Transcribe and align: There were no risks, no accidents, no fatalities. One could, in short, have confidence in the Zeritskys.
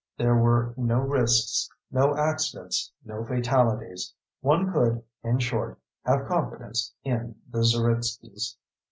There 0.17 0.33
were 0.33 0.73
no 0.77 0.97
risks, 1.01 1.69
no 1.91 2.17
accidents, 2.17 2.91
no 3.05 3.23
fatalities. 3.23 4.11
One 4.39 4.73
could, 4.73 5.03
in 5.23 5.37
short, 5.37 5.77
have 6.07 6.25
confidence 6.27 6.91
in 7.03 7.35
the 7.51 7.63
Zeritskys. 7.63 8.55